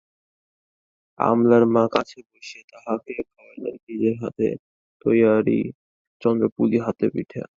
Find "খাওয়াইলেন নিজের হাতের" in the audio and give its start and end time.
3.25-4.55